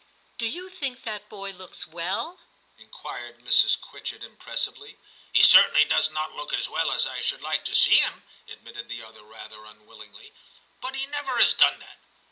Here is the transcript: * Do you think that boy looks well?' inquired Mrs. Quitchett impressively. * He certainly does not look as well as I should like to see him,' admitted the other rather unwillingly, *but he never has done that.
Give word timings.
* 0.21 0.37
Do 0.39 0.47
you 0.47 0.67
think 0.67 1.03
that 1.03 1.29
boy 1.29 1.51
looks 1.51 1.85
well?' 1.85 2.39
inquired 2.79 3.37
Mrs. 3.41 3.79
Quitchett 3.79 4.23
impressively. 4.23 4.97
* 5.15 5.31
He 5.31 5.43
certainly 5.43 5.85
does 5.85 6.09
not 6.09 6.33
look 6.33 6.53
as 6.53 6.67
well 6.67 6.91
as 6.91 7.05
I 7.05 7.21
should 7.21 7.43
like 7.43 7.63
to 7.65 7.75
see 7.75 7.97
him,' 7.99 8.23
admitted 8.47 8.89
the 8.89 9.03
other 9.03 9.21
rather 9.21 9.63
unwillingly, 9.63 10.33
*but 10.81 10.95
he 10.95 11.05
never 11.05 11.37
has 11.37 11.53
done 11.53 11.77
that. 11.81 11.99